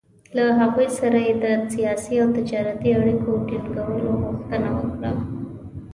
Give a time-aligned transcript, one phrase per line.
[0.35, 5.11] له هغوی سره یې د سیاسي او تجارتي اړیکو ټینګولو غوښتنه وکړه.